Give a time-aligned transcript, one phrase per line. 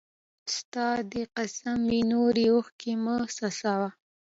[0.55, 0.87] ستا!
[1.11, 3.89] دي قسم وي نوري اوښکي مه څڅوه